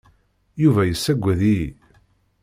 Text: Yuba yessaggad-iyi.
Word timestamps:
Yuba 0.63 0.81
yessaggad-iyi. 0.85 1.69